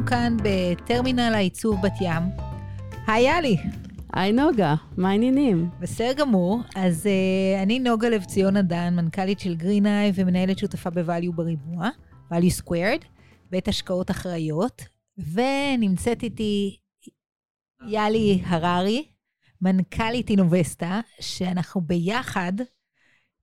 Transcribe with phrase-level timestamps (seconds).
[0.00, 2.22] אנחנו כאן בטרמינל הייצור בת ים.
[3.06, 3.56] היי יאלי.
[4.12, 5.70] היי נוגה, מה העניינים?
[5.80, 6.60] בסדר גמור.
[6.76, 11.88] אז uh, אני נוגה לב ציון אדן, מנכ"לית של גרינאי ומנהלת שותפה ב-value בריבוע,
[12.32, 13.04] value squared,
[13.50, 14.82] בית השקעות אחראיות,
[15.18, 16.76] ונמצאת איתי
[17.88, 19.08] יאלי הררי,
[19.60, 22.52] מנכ"לית אינובסטה, שאנחנו ביחד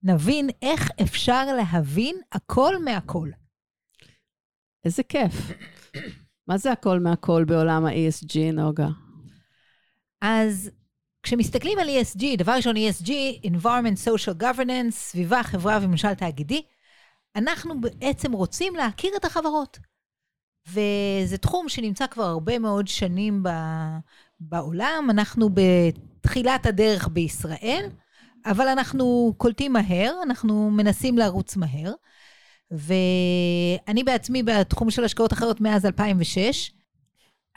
[0.03, 3.29] נבין איך אפשר להבין הכל מהכל.
[4.85, 5.33] איזה כיף.
[6.47, 8.87] מה זה הכל מהכל בעולם ה-ESG, נוגה?
[10.21, 10.69] אז
[11.23, 13.11] כשמסתכלים על ESG, דבר ראשון ESG,
[13.45, 16.61] environment, social governance, סביבה, חברה וממשל תאגידי,
[17.35, 19.79] אנחנו בעצם רוצים להכיר את החברות.
[20.67, 23.43] וזה תחום שנמצא כבר הרבה מאוד שנים
[24.39, 25.07] בעולם.
[25.09, 27.85] אנחנו בתחילת הדרך בישראל,
[28.45, 31.93] אבל אנחנו קולטים מהר, אנחנו מנסים לרוץ מהר.
[32.71, 36.71] ואני בעצמי בתחום של השקעות אחריות מאז 2006.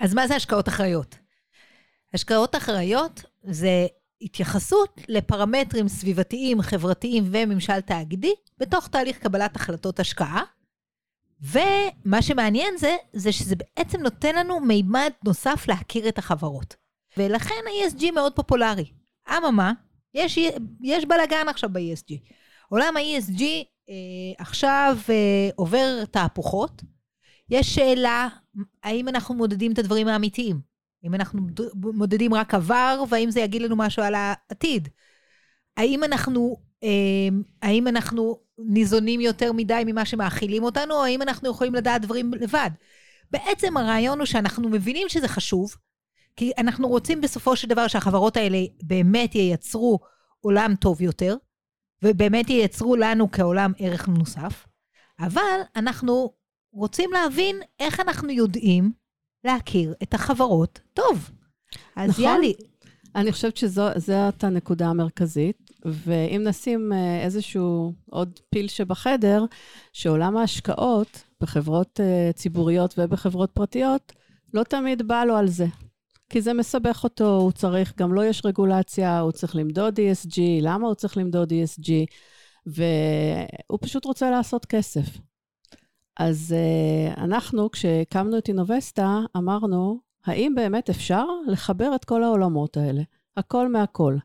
[0.01, 1.19] אז מה זה השקעות אחריות?
[2.15, 3.87] השקעות אחראיות זה
[4.23, 10.43] התייחסות לפרמטרים סביבתיים, חברתיים וממשל תאגידי בתוך תהליך קבלת החלטות השקעה.
[11.43, 16.77] ומה שמעניין זה, זה שזה בעצם נותן לנו מימד נוסף להכיר את החברות.
[17.17, 18.93] ולכן ה-ESG מאוד פופולרי.
[19.37, 19.73] אממה,
[20.15, 20.39] יש,
[20.83, 22.15] יש בלאגן עכשיו ב-ESG.
[22.69, 23.43] עולם ה-ESG
[24.39, 26.83] עכשיו אה, עובר תהפוכות.
[27.51, 28.29] יש שאלה,
[28.83, 30.61] האם אנחנו מודדים את הדברים האמיתיים?
[31.05, 31.41] אם אנחנו
[31.75, 34.89] מודדים רק עבר, והאם זה יגיד לנו משהו על העתיד?
[35.77, 36.89] האם אנחנו, אה,
[37.63, 42.71] האם אנחנו ניזונים יותר מדי ממה שמאכילים אותנו, או האם אנחנו יכולים לדעת דברים לבד?
[43.31, 45.75] בעצם הרעיון הוא שאנחנו מבינים שזה חשוב,
[46.37, 49.99] כי אנחנו רוצים בסופו של דבר שהחברות האלה באמת ייצרו
[50.41, 51.37] עולם טוב יותר,
[52.03, 54.67] ובאמת ייצרו לנו כעולם ערך נוסף,
[55.21, 56.33] אבל אנחנו
[56.73, 58.93] רוצים להבין איך אנחנו יודעים
[59.45, 61.31] להכיר את החברות טוב.
[61.97, 62.25] אז נכון.
[62.25, 62.53] יאללה.
[63.15, 69.45] אני חושבת שזאת הנקודה המרכזית, ואם נשים אה, איזשהו עוד פיל שבחדר,
[69.93, 74.13] שעולם ההשקעות בחברות אה, ציבוריות ובחברות פרטיות,
[74.55, 75.67] לא תמיד בא לו על זה.
[76.31, 80.41] כי זה מסבך אותו, הוא צריך, גם לו לא יש רגולציה, הוא צריך למדוד ESG,
[80.63, 81.91] למה הוא צריך למדוד ESG,
[82.67, 85.19] והוא פשוט רוצה לעשות כסף.
[86.19, 93.03] אז uh, אנחנו, כשהקמנו את אינובסטה, אמרנו, האם באמת אפשר לחבר את כל העולמות האלה?
[93.37, 94.17] הכל מהכל.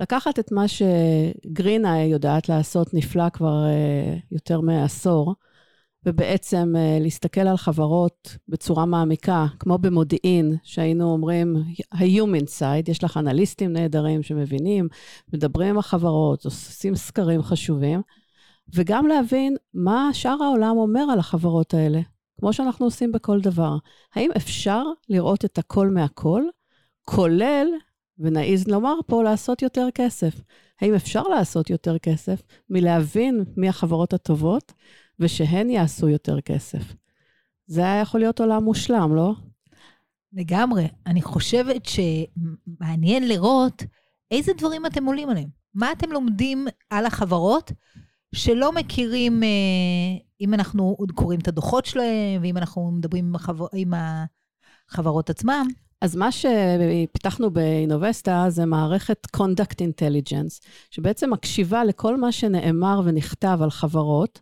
[0.00, 5.34] לקחת את מה שגרינה יודעת לעשות נפלא כבר uh, יותר מעשור,
[6.06, 11.56] ובעצם uh, להסתכל על חברות בצורה מעמיקה, כמו במודיעין, שהיינו אומרים,
[11.92, 14.88] ה-human side, יש לך אנליסטים נהדרים שמבינים,
[15.32, 18.02] מדברים עם החברות, עושים סקרים חשובים,
[18.74, 22.00] וגם להבין מה שאר העולם אומר על החברות האלה,
[22.40, 23.76] כמו שאנחנו עושים בכל דבר.
[24.14, 26.42] האם אפשר לראות את הכל מהכל,
[27.02, 27.66] כולל,
[28.18, 30.40] ונעיז לומר פה, לעשות יותר כסף?
[30.80, 34.72] האם אפשר לעשות יותר כסף מלהבין מי החברות הטובות,
[35.18, 36.94] ושהן יעשו יותר כסף?
[37.66, 39.34] זה היה יכול להיות עולם מושלם, לא?
[40.32, 40.88] לגמרי.
[41.06, 43.82] אני חושבת שמעניין לראות
[44.30, 45.48] איזה דברים אתם עולים עליהם.
[45.74, 47.72] מה אתם לומדים על החברות
[48.34, 49.48] שלא מכירים, אה,
[50.40, 53.92] אם אנחנו עוד קוראים את הדוחות שלהם, ואם אנחנו מדברים עם, החבר, עם
[54.90, 55.68] החברות עצמם.
[56.00, 63.70] אז מה שפיתחנו באינובסטה זה מערכת Conduct Intelligence, שבעצם מקשיבה לכל מה שנאמר ונכתב על
[63.70, 64.40] חברות,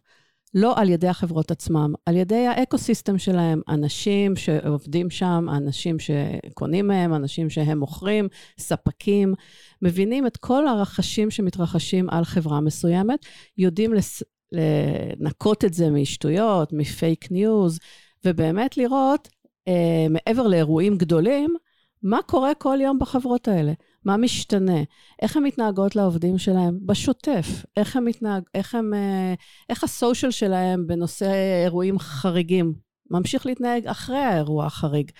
[0.54, 6.86] לא על ידי החברות עצמם, על ידי ה ecosystem שלהם, אנשים שעובדים שם, אנשים שקונים
[6.86, 8.28] מהם, אנשים שהם מוכרים,
[8.58, 9.34] ספקים,
[9.82, 13.26] מבינים את כל הרחשים שמתרחשים על חברה מסוימת,
[13.58, 14.22] יודעים לס...
[14.52, 17.78] לנקות את זה משטויות, מ fake news,
[18.24, 19.28] ובאמת לראות,
[19.68, 21.56] אה, מעבר לאירועים גדולים,
[22.02, 23.72] מה קורה כל יום בחברות האלה?
[24.04, 24.82] מה משתנה?
[25.22, 27.46] איך הן מתנהגות לעובדים שלהם בשוטף?
[27.76, 28.42] איך הם מתנהג...
[28.54, 28.94] איך הם...
[28.94, 29.34] אה,
[29.68, 31.32] איך הסושיאל שלהם בנושא
[31.64, 32.74] אירועים חריגים
[33.10, 35.10] ממשיך להתנהג אחרי האירוע החריג?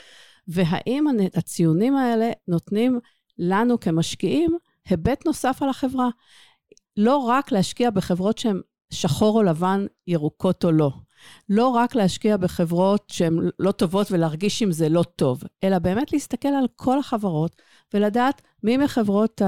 [0.49, 1.05] והאם
[1.35, 2.99] הציונים האלה נותנים
[3.39, 4.57] לנו כמשקיעים
[4.89, 6.09] היבט נוסף על החברה?
[6.97, 8.61] לא רק להשקיע בחברות שהן
[8.91, 10.91] שחור או לבן, ירוקות או לא.
[11.49, 16.49] לא רק להשקיע בחברות שהן לא טובות ולהרגיש אם זה לא טוב, אלא באמת להסתכל
[16.49, 17.63] על כל החברות
[17.95, 19.43] ולדעת מי מחברות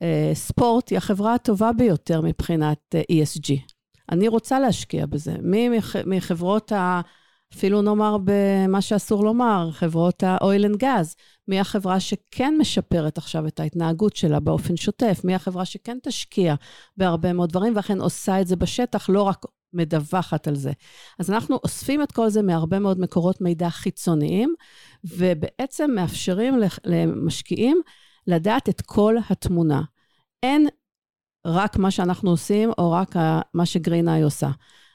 [0.00, 3.52] הספורט היא החברה הטובה ביותר מבחינת ESG.
[4.10, 5.34] אני רוצה להשקיע בזה.
[5.42, 5.68] מי
[6.06, 7.00] מחברות ה...
[7.54, 11.14] אפילו נאמר במה שאסור לומר, חברות ה-oil and gas,
[11.48, 16.54] מי החברה שכן משפרת עכשיו את ההתנהגות שלה באופן שוטף, מי החברה שכן תשקיע
[16.96, 20.72] בהרבה מאוד דברים, ואכן עושה את זה בשטח, לא רק מדווחת על זה.
[21.18, 24.54] אז אנחנו אוספים את כל זה מהרבה מאוד מקורות מידע חיצוניים,
[25.04, 26.54] ובעצם מאפשרים
[26.84, 27.80] למשקיעים
[28.26, 29.82] לדעת את כל התמונה.
[30.42, 30.68] אין
[31.46, 33.16] רק מה שאנחנו עושים, או רק
[33.54, 34.50] מה שגרינאי עושה.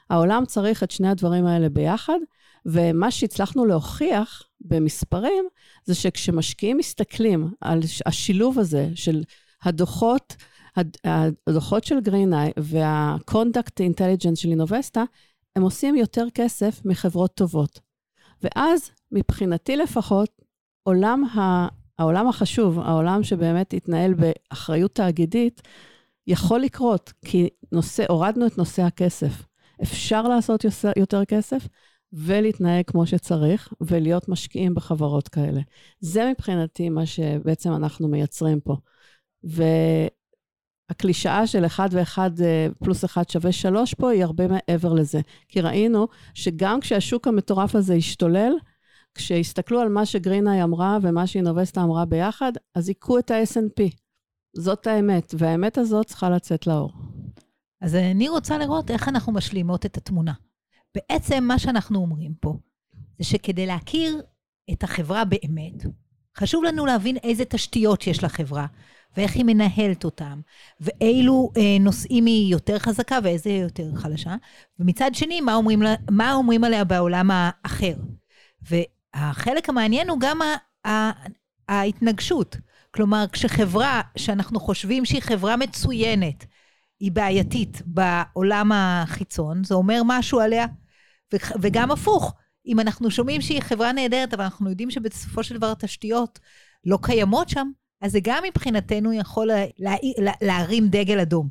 [0.10, 2.20] העולם צריך את שני הדברים האלה ביחד,
[2.66, 5.46] ומה שהצלחנו להוכיח במספרים,
[5.86, 9.24] זה שכשמשקיעים מסתכלים על השילוב הזה של
[9.64, 10.36] הדוחות,
[11.48, 15.04] הדוחות של גרינאי וה-conduct intelligence של אינובסטה,
[15.56, 17.80] הם עושים יותר כסף מחברות טובות.
[18.44, 20.30] ואז, מבחינתי לפחות,
[20.84, 21.68] עולם ה...
[22.00, 25.62] העולם החשוב, העולם שבאמת התנהל באחריות תאגידית,
[26.28, 29.46] יכול לקרות, כי נושא, הורדנו את נושא הכסף.
[29.84, 30.66] אפשר לעשות
[30.98, 31.68] יותר כסף
[32.14, 35.62] ולהתנהג כמו שצריך, ולהיות משקיעים בחברות כאלה.
[36.00, 38.76] זה מבחינתי מה שבעצם אנחנו מייצרים פה.
[40.90, 42.20] והקלישאה של 1 ו-1
[42.84, 45.22] פלוס 1 שווה 3 פה היא הרבה מעבר לזה.
[45.48, 48.54] כי ראינו שגם כשהשוק המטורף הזה השתולל,
[49.14, 53.84] כשהסתכלו על מה שגרינאי אמרה ומה שאינובסטה אמרה ביחד, אז היכו את ה snp
[54.54, 56.92] זאת האמת, והאמת הזאת צריכה לצאת לאור.
[57.82, 60.34] אז אני רוצה לראות איך אנחנו משלימות את התמונה.
[60.96, 62.58] בעצם מה שאנחנו אומרים פה,
[63.20, 64.22] זה שכדי להכיר
[64.72, 65.86] את החברה באמת,
[66.38, 68.66] חשוב לנו להבין איזה תשתיות יש לחברה,
[69.18, 70.42] ואיך היא מנהלת אותם,
[70.82, 74.36] ואילו אה, נושאים היא יותר חזקה ואיזה יותר חלשה,
[74.80, 77.94] ומצד שני, מה אומרים, לה, מה אומרים עליה בעולם האחר.
[78.62, 80.56] והחלק המעניין הוא גם ה,
[80.90, 81.12] ה,
[81.68, 82.58] ההתנגשות.
[82.92, 86.46] כלומר, כשחברה שאנחנו חושבים שהיא חברה מצוינת,
[87.00, 90.66] היא בעייתית בעולם החיצון, זה אומר משהו עליה,
[91.62, 92.34] וגם הפוך.
[92.66, 96.40] אם אנחנו שומעים שהיא חברה נהדרת, אבל אנחנו יודעים שבסופו של דבר התשתיות
[96.86, 97.68] לא קיימות שם,
[98.02, 101.50] אז זה גם מבחינתנו יכול לה, לה, לה, להרים דגל אדום.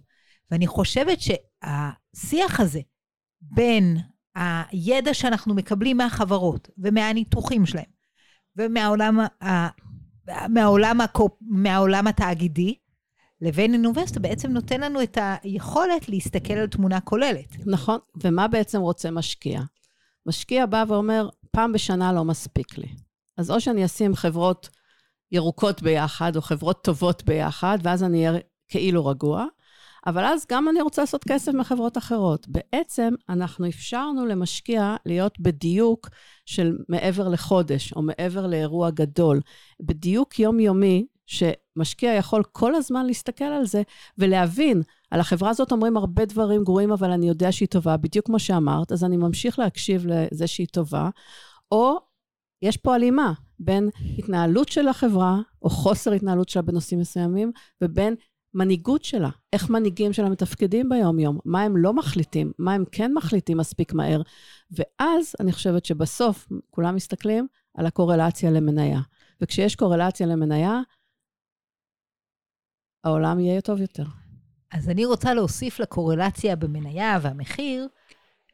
[0.51, 2.81] ואני חושבת שהשיח הזה
[3.41, 3.97] בין
[4.35, 7.97] הידע שאנחנו מקבלים מהחברות ומהניתוחים שלהם
[8.57, 9.19] ומהעולם
[10.49, 12.75] מהעולם, הקופ, מהעולם התאגידי,
[13.41, 17.57] לבין אינובסטו בעצם נותן לנו את היכולת להסתכל על תמונה כוללת.
[17.67, 19.61] נכון, ומה בעצם רוצה משקיע?
[20.27, 22.89] משקיע בא ואומר, פעם בשנה לא מספיק לי.
[23.37, 24.69] אז או שאני אשים חברות
[25.33, 29.45] ירוקות ביחד, או חברות טובות ביחד, ואז אני אהיה כאילו רגוע,
[30.07, 32.49] אבל אז גם אני רוצה לעשות כסף מחברות אחרות.
[32.49, 36.09] בעצם אנחנו אפשרנו למשקיע להיות בדיוק
[36.47, 39.41] של מעבר לחודש, או מעבר לאירוע גדול.
[39.81, 43.83] בדיוק יומיומי, שמשקיע יכול כל הזמן להסתכל על זה
[44.19, 48.39] ולהבין, על החברה הזאת אומרים הרבה דברים גרועים, אבל אני יודע שהיא טובה, בדיוק כמו
[48.39, 51.11] שאמרת, אז אני ממשיך להקשיב לזה שהיא טובה,
[51.73, 51.97] או
[52.63, 53.89] יש פה הלימה בין
[54.19, 58.15] התנהלות של החברה, או חוסר התנהלות שלה בנושאים מסוימים, ובין
[58.55, 63.59] מנהיגות שלה, איך מנהיגים שלה מתפקדים ביום-יום, מה הם לא מחליטים, מה הם כן מחליטים
[63.59, 64.23] מספיק מהר.
[64.71, 69.01] ואז אני חושבת שבסוף כולם מסתכלים על הקורלציה למניה.
[69.41, 70.81] וכשיש קורלציה למניה,
[73.05, 74.05] העולם יהיה טוב יותר.
[74.71, 77.89] אז אני רוצה להוסיף לקורלציה במניה והמחיר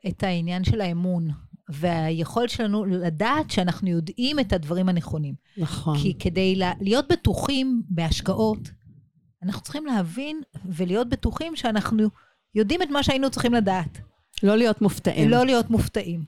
[0.08, 1.28] את העניין של האמון,
[1.68, 5.34] והיכולת שלנו לדעת שאנחנו יודעים את הדברים הנכונים.
[5.56, 5.98] נכון.
[5.98, 8.70] כי כדי להיות בטוחים בהשקעות,
[9.42, 12.08] אנחנו צריכים להבין ולהיות בטוחים שאנחנו
[12.54, 13.98] יודעים את מה שהיינו צריכים לדעת.
[14.42, 15.28] לא להיות מופתעים.
[15.28, 16.24] לא להיות מופתעים.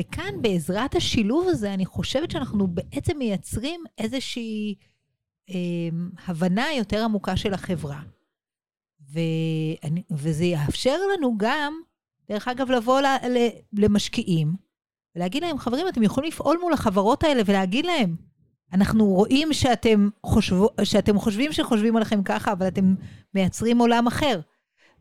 [0.00, 4.74] וכאן, בעזרת השילוב הזה, אני חושבת שאנחנו בעצם מייצרים איזושהי
[5.50, 5.54] אה,
[6.26, 8.02] הבנה יותר עמוקה של החברה.
[9.12, 11.74] ואני, וזה יאפשר לנו גם,
[12.28, 14.69] דרך אגב, לבוא ל, ל, למשקיעים
[15.16, 18.16] ולהגיד להם, חברים, אתם יכולים לפעול מול החברות האלה ולהגיד להם,
[18.72, 22.94] אנחנו רואים שאתם, חושבו, שאתם חושבים שחושבים עליכם ככה, אבל אתם
[23.34, 24.40] מייצרים עולם אחר.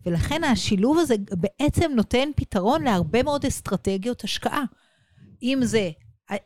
[0.05, 4.63] ולכן השילוב הזה בעצם נותן פתרון להרבה מאוד אסטרטגיות השקעה.
[5.43, 5.89] אם זה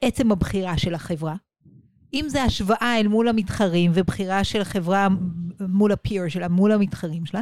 [0.01, 1.35] עצם הבחירה של החברה,
[2.13, 5.07] אם זה השוואה אל מול המתחרים ובחירה של החברה
[5.59, 7.41] מול הפיר שלה, מול המתחרים שלה,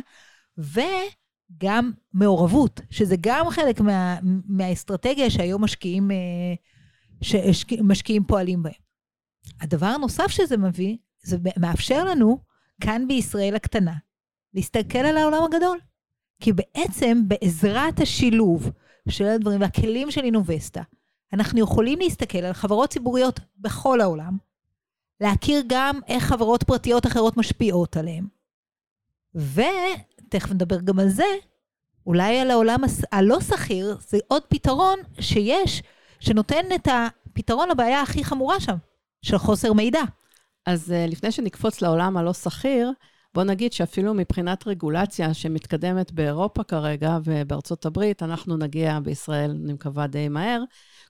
[1.58, 6.17] וגם מעורבות, שזה גם חלק מה, מהאסטרטגיה שהיום משקיעים, אה,
[7.22, 8.74] שמשקיעים פועלים בהם.
[9.62, 12.38] הדבר הנוסף שזה מביא, זה מאפשר לנו,
[12.81, 13.93] כאן בישראל הקטנה,
[14.53, 15.79] להסתכל על העולם הגדול.
[16.39, 18.72] כי בעצם בעזרת השילוב
[19.10, 20.81] של הדברים והכלים של אינובסטה,
[21.34, 24.38] אנחנו יכולים להסתכל על חברות ציבוריות בכל העולם,
[25.22, 28.25] להכיר גם איך חברות פרטיות אחרות משפיעות עליהן.
[30.32, 31.24] ותכף נדבר גם על זה,
[32.08, 32.80] אולי על העולם
[33.12, 35.84] הלא שכיר, זה עוד פתרון שיש,
[36.20, 38.76] שנותן את הפתרון לבעיה הכי חמורה שם,
[39.22, 40.02] של חוסר מידע.
[40.66, 42.92] אז uh, לפני שנקפוץ לעולם הלא שכיר,
[43.34, 50.08] בוא נגיד שאפילו מבחינת רגולציה שמתקדמת באירופה כרגע ובארצות הברית, אנחנו נגיע בישראל, אני מקווה,
[50.08, 50.64] די מהר,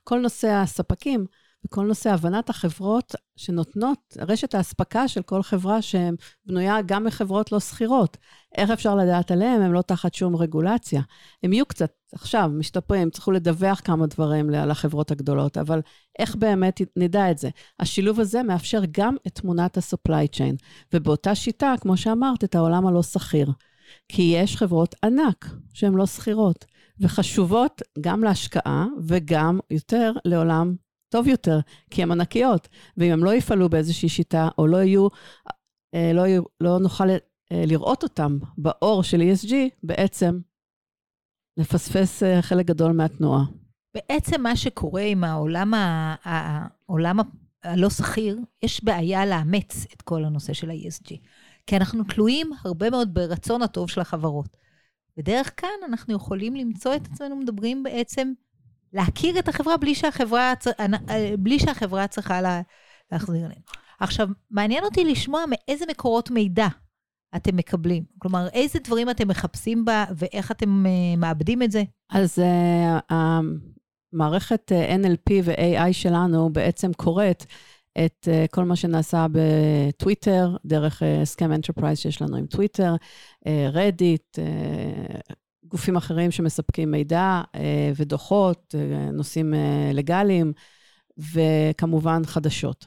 [0.04, 1.26] כל נושא הספקים
[1.66, 8.16] וכל נושא הבנת החברות שנותנות, רשת האספקה של כל חברה שבנויה גם מחברות לא שכירות.
[8.56, 9.62] איך אפשר לדעת עליהם?
[9.62, 11.02] הם לא תחת שום רגולציה.
[11.42, 15.80] הם יהיו קצת, עכשיו, משתפרים, צריכו לדווח כמה דברים לחברות הגדולות, אבל
[16.18, 17.48] איך באמת נדע את זה?
[17.80, 20.56] השילוב הזה מאפשר גם את תמונת ה-supply chain,
[20.92, 23.52] ובאותה שיטה, כמו שאמרת, את העולם הלא שכיר.
[24.08, 26.64] כי יש חברות ענק שהן לא שכירות,
[27.00, 30.74] וחשובות גם להשקעה וגם יותר לעולם
[31.12, 32.68] טוב יותר, כי הן ענקיות.
[32.96, 35.08] ואם הם לא יפעלו באיזושהי שיטה, או לא יהיו,
[35.94, 39.52] אה, לא, יהיו, לא נוכל אה, לראות אותם באור של ESG,
[39.82, 40.40] בעצם
[41.56, 43.44] נפספס אה, חלק גדול מהתנועה.
[43.94, 46.14] בעצם מה שקורה עם העולם, ה...
[46.24, 47.18] העולם
[47.62, 51.16] הלא שכיר, יש בעיה לאמץ את כל הנושא של ה-ESG.
[51.66, 54.56] כי אנחנו תלויים הרבה מאוד ברצון הטוב של החברות.
[55.16, 58.32] בדרך כאן אנחנו יכולים למצוא את עצמנו מדברים בעצם
[58.92, 62.60] להכיר את החברה בלי שהחברה, אה, בלי שהחברה צריכה לה,
[63.12, 63.62] להחזיר אלינו.
[64.00, 66.68] עכשיו, מעניין אותי לשמוע מאיזה מקורות מידע
[67.36, 68.04] אתם מקבלים.
[68.18, 71.82] כלומר, איזה דברים אתם מחפשים בה ואיך אתם uh, מאבדים את זה?
[72.10, 73.14] אז uh,
[74.12, 74.72] המערכת
[75.02, 77.44] NLP ו-AI שלנו בעצם קוראת
[78.04, 82.94] את אה, כל מה שנעשה בטוויטר, דרך הסכם אה, enterprise שיש לנו עם טוויטר,
[83.72, 85.34] רדיט, אה,
[85.72, 90.52] גופים אחרים שמספקים מידע אה, ודוחות, אה, נושאים אה, לגאליים,
[91.18, 92.86] וכמובן חדשות.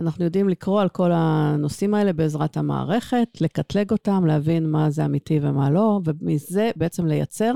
[0.00, 5.38] אנחנו יודעים לקרוא על כל הנושאים האלה בעזרת המערכת, לקטלג אותם, להבין מה זה אמיתי
[5.42, 7.52] ומה לא, ומזה בעצם לייצר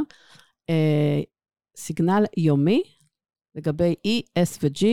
[0.70, 1.20] אה,
[1.76, 2.82] signal יומי
[3.54, 4.86] לגבי E, S ו-G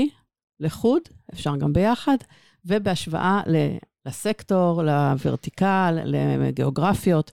[0.60, 1.02] לחוד,
[1.34, 2.18] אפשר גם ביחד,
[2.66, 3.42] ובהשוואה
[4.06, 7.32] לסקטור, לוורטיקל, לגיאוגרפיות.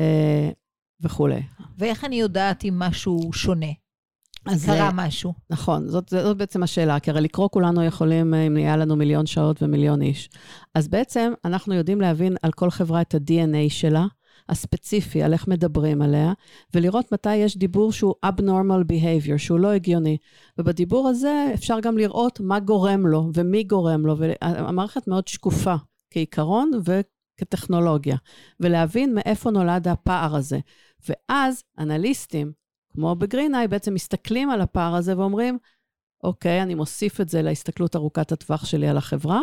[0.00, 0.50] אה,
[1.00, 1.42] וכולי.
[1.78, 3.66] ואיך אני יודעת אם משהו שונה?
[4.46, 5.34] אז קרה משהו.
[5.50, 9.26] נכון, זאת, זאת בעצם השאלה, כי הרי לקרוא כולנו יכולים, אה, אם יהיה לנו מיליון
[9.26, 10.30] שעות ומיליון איש.
[10.74, 14.06] אז בעצם אנחנו יודעים להבין על כל חברה את ה-DNA שלה,
[14.48, 16.32] הספציפי, על איך מדברים עליה,
[16.74, 20.16] ולראות מתי יש דיבור שהוא abnormal behavior, שהוא לא הגיוני.
[20.58, 25.74] ובדיבור הזה אפשר גם לראות מה גורם לו ומי גורם לו, והמערכת מאוד שקופה
[26.10, 28.16] כעיקרון וכטכנולוגיה,
[28.60, 30.58] ולהבין מאיפה נולד הפער הזה.
[31.08, 32.52] ואז אנליסטים,
[32.92, 35.58] כמו בגרינאי, בעצם מסתכלים על הפער הזה ואומרים,
[36.24, 39.40] אוקיי, אני מוסיף את זה להסתכלות ארוכת הטווח שלי על החברה,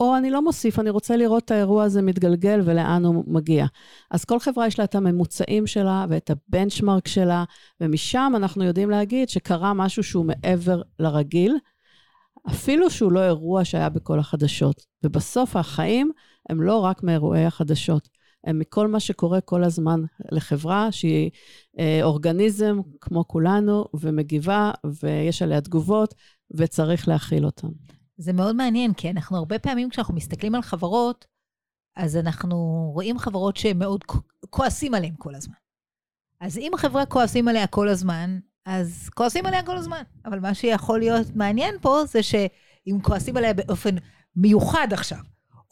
[0.00, 3.66] או אני לא מוסיף, אני רוצה לראות את האירוע הזה מתגלגל ולאן הוא מגיע.
[4.10, 7.44] אז כל חברה יש לה את הממוצעים שלה ואת הבנצ'מרק שלה,
[7.80, 11.56] ומשם אנחנו יודעים להגיד שקרה משהו שהוא מעבר לרגיל,
[12.48, 14.86] אפילו שהוא לא אירוע שהיה בכל החדשות.
[15.02, 16.12] ובסוף החיים
[16.48, 18.08] הם לא רק מאירועי החדשות.
[18.54, 20.00] מכל מה שקורה כל הזמן
[20.32, 21.30] לחברה שהיא
[21.78, 24.70] אה, אורגניזם כמו כולנו ומגיבה
[25.02, 26.14] ויש עליה תגובות
[26.50, 27.68] וצריך להכיל אותן.
[28.16, 31.26] זה מאוד מעניין, כי אנחנו הרבה פעמים כשאנחנו מסתכלים על חברות,
[31.96, 34.04] אז אנחנו רואים חברות שמאוד
[34.50, 35.54] כועסים עליהן כל הזמן.
[36.40, 40.02] אז אם החברה כועסים עליה כל הזמן, אז כועסים עליה כל הזמן.
[40.24, 43.94] אבל מה שיכול להיות מעניין פה זה שאם כועסים עליה באופן
[44.36, 45.18] מיוחד עכשיו,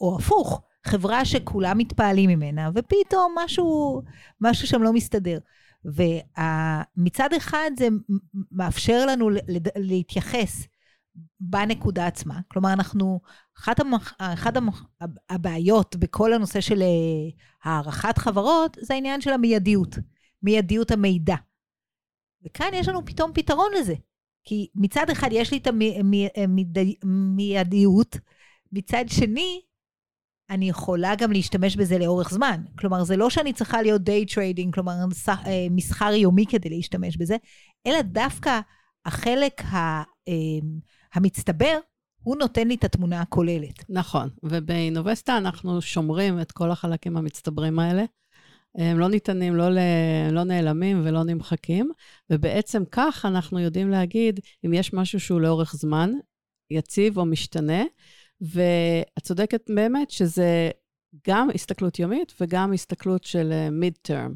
[0.01, 4.01] או הפוך, חברה שכולם מתפעלים ממנה, ופתאום משהו,
[4.41, 5.39] משהו שם לא מסתדר.
[5.85, 7.87] ומצד אחד זה
[8.51, 9.29] מאפשר לנו
[9.75, 10.67] להתייחס
[11.39, 12.39] בנקודה עצמה.
[12.47, 13.19] כלומר, אנחנו,
[13.57, 14.83] אחת, המח, אחת המח,
[15.29, 16.87] הבעיות בכל הנושא של אה,
[17.63, 19.95] הערכת חברות, זה העניין של המיידיות,
[20.43, 21.35] מיידיות המידע.
[22.45, 23.95] וכאן יש לנו פתאום פתרון לזה.
[24.43, 25.67] כי מצד אחד יש לי את
[27.03, 28.17] המיידיות,
[28.71, 29.61] מצד שני,
[30.49, 32.61] אני יכולה גם להשתמש בזה לאורך זמן.
[32.79, 34.93] כלומר, זה לא שאני צריכה להיות day trading, כלומר,
[35.29, 37.35] אה, מסחר יומי כדי להשתמש בזה,
[37.87, 38.59] אלא דווקא
[39.05, 40.79] החלק ה, אמ,
[41.13, 41.77] המצטבר,
[42.23, 43.83] הוא נותן לי את התמונה הכוללת.
[43.89, 48.03] נכון, ובאינובסטה אנחנו שומרים את כל החלקים המצטברים האלה.
[48.77, 49.77] הם לא ניתנים, לא, ל...
[50.31, 51.91] לא נעלמים ולא נמחקים,
[52.29, 56.11] ובעצם כך אנחנו יודעים להגיד אם יש משהו שהוא לאורך זמן,
[56.71, 57.83] יציב או משתנה,
[58.41, 60.69] ואת צודקת באמת שזה
[61.27, 64.35] גם הסתכלות יומית וגם הסתכלות של מיד טרם.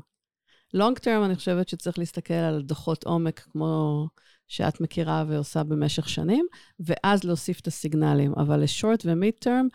[0.73, 4.07] לונג טרם, אני חושבת שצריך להסתכל על דוחות עומק כמו
[4.47, 6.45] שאת מכירה ועושה במשך שנים,
[6.79, 8.33] ואז להוסיף את הסיגנלים.
[8.33, 9.67] אבל לשורט ומיד טרם,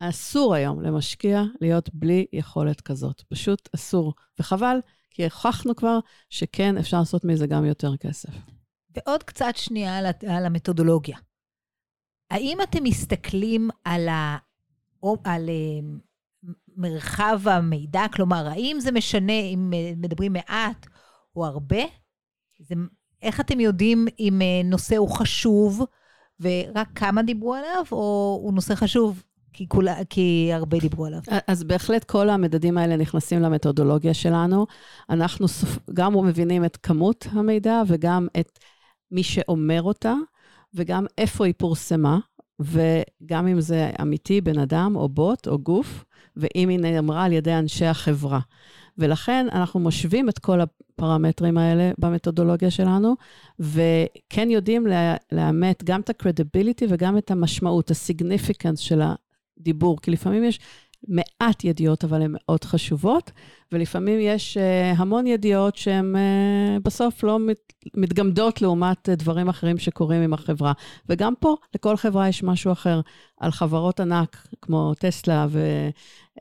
[0.00, 3.22] אסור היום למשקיע להיות בלי יכולת כזאת.
[3.28, 4.14] פשוט אסור.
[4.38, 4.78] וחבל,
[5.10, 5.98] כי הוכחנו כבר
[6.30, 8.30] שכן, אפשר לעשות מזה גם יותר כסף.
[8.96, 9.98] ועוד קצת שנייה
[10.28, 11.18] על המתודולוגיה.
[12.30, 14.36] האם אתם מסתכלים על, ה...
[15.24, 15.88] על אה,
[16.76, 18.04] מרחב המידע?
[18.12, 20.86] כלומר, האם זה משנה אם אה, מדברים מעט
[21.36, 21.82] או הרבה?
[22.58, 22.74] זה,
[23.22, 25.84] איך אתם יודעים אם אה, נושא הוא חשוב
[26.40, 31.20] ורק כמה דיברו עליו, או הוא נושא חשוב כי, כולה, כי הרבה דיברו עליו?
[31.46, 34.66] אז בהחלט כל המדדים האלה נכנסים למתודולוגיה שלנו.
[35.10, 35.46] אנחנו
[35.94, 38.58] גם מבינים את כמות המידע וגם את
[39.10, 40.14] מי שאומר אותה,
[40.74, 42.18] וגם איפה היא פורסמה,
[42.60, 46.04] וגם אם זה אמיתי, בן אדם או בוט או גוף,
[46.36, 48.40] ואם היא נאמרה על ידי אנשי החברה.
[48.98, 53.14] ולכן אנחנו משווים את כל הפרמטרים האלה במתודולוגיה שלנו,
[53.58, 54.86] וכן יודעים
[55.32, 59.00] לאמת גם את ה-credibility וגם את המשמעות, ה-significance של
[59.60, 60.60] הדיבור, כי לפעמים יש
[61.08, 63.30] מעט ידיעות, אבל הן מאוד חשובות,
[63.72, 69.78] ולפעמים יש uh, המון ידיעות שהן uh, בסוף לא מת, מתגמדות לעומת uh, דברים אחרים
[69.78, 70.72] שקורים עם החברה.
[71.08, 73.00] וגם פה, לכל חברה יש משהו אחר.
[73.40, 75.46] על חברות ענק כמו טסלה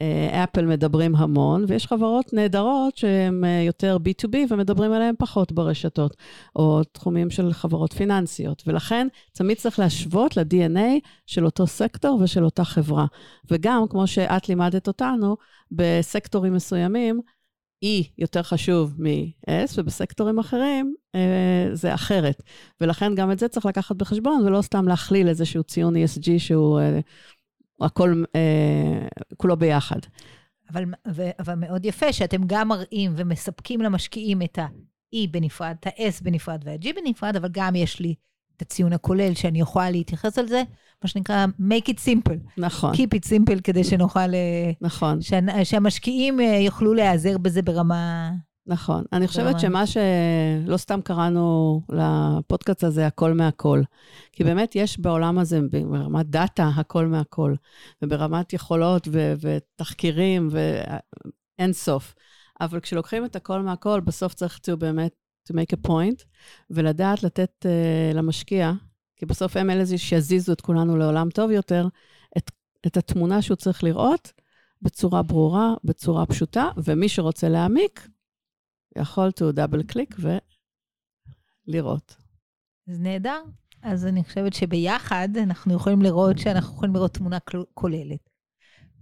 [0.02, 6.18] ואפל מדברים המון, ויש חברות נהדרות שהן יותר B2B ומדברים עליהן פחות ברשתות,
[6.56, 8.64] או תחומים של חברות פיננסיות.
[8.68, 13.06] ולכן תמיד צריך להשוות ל-DNA של אותו סקטור ושל אותה חברה.
[13.52, 15.38] וגם, כמו שאת לימדת אותנו,
[15.72, 17.22] בסקטורים מסוימים,
[17.86, 22.44] E יותר חשוב מ-S, ובסקטורים אחרים אה, זה אחרת.
[22.82, 27.00] ולכן גם את זה צריך לקחת בחשבון, ולא סתם להכליל איזשהו ציון ESG שהוא אה,
[27.82, 29.08] הכל, אה,
[29.38, 30.00] כולו ביחד.
[30.70, 36.24] אבל, ו, אבל מאוד יפה שאתם גם מראים ומספקים למשקיעים את ה-E בנפרד, את ה-S
[36.24, 38.16] בנפרד וה-G בנפרד, אבל גם יש לי
[38.58, 40.64] את הציון הכולל שאני יכולה להתייחס על זה,
[41.04, 42.38] מה שנקרא make it simple.
[42.58, 42.94] נכון.
[42.94, 44.20] keep it simple כדי שנוכל...
[44.34, 45.22] אה, נכון.
[45.22, 48.32] שה, שהמשקיעים אה, יוכלו להיעזר בזה ברמה...
[48.68, 49.04] נכון.
[49.14, 53.82] אני חושבת שמה שלא סתם קראנו לפודקאסט הזה, הכל מהכל.
[54.32, 57.54] כי באמת יש בעולם הזה, ברמת דאטה, הכל מהכל.
[58.02, 62.16] וברמת יכולות ו- ותחקירים ואין סוף.
[62.62, 65.12] אבל כשלוקחים את הכל מהכל, בסוף צריך to באמת
[65.50, 66.24] to make a point,
[66.70, 68.72] ולדעת לתת uh, למשקיע,
[69.16, 71.88] כי בסוף הם אלה שיזיזו את כולנו לעולם טוב יותר,
[72.38, 72.52] את,
[72.88, 74.32] את התמונה שהוא צריך לראות
[74.82, 78.08] בצורה ברורה, בצורה פשוטה, ומי שרוצה להעמיק,
[78.98, 80.22] יכול to double click
[81.68, 82.16] ולראות.
[82.86, 83.42] זה נהדר.
[83.82, 87.38] אז אני חושבת שביחד אנחנו יכולים לראות שאנחנו יכולים לראות תמונה
[87.74, 88.30] כוללת.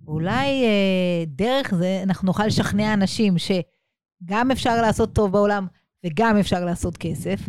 [0.08, 5.68] אולי אה, דרך זה אנחנו נוכל לשכנע אנשים שגם אפשר לעשות טוב בעולם
[6.06, 7.40] וגם אפשר לעשות כסף,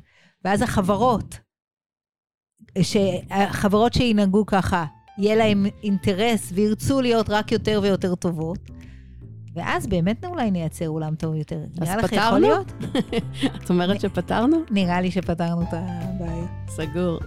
[0.44, 1.38] ואז החברות,
[3.30, 4.85] החברות שינהגו ככה,
[5.18, 8.59] יהיה להם אינטרס וירצו להיות רק יותר ויותר טובות,
[9.57, 11.59] ואז באמת אולי נייצר עולם טוב יותר.
[12.12, 12.73] יכול להיות?
[13.64, 14.57] את אומרת שפתרנו?
[14.71, 16.47] נראה לי שפתרנו את הבעיה.
[16.69, 17.21] סגור.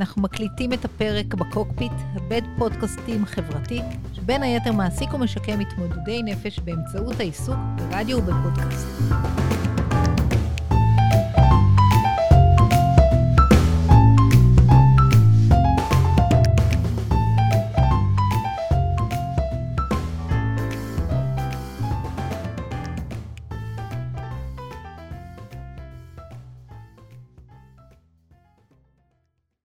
[0.00, 3.80] אנחנו מקליטים את הפרק בקוקפיט, הבית פודקאסטים חברתי,
[4.12, 8.86] שבין היתר מעסיק ומשקם מתמודדי נפש באמצעות העיסוק ברדיו ובפודקאסט.